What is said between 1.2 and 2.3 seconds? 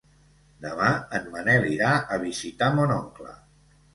Manel irà a